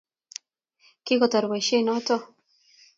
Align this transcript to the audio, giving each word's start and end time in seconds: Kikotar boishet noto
Kikotar 1.05 1.49
boishet 1.51 1.81
noto 1.87 2.15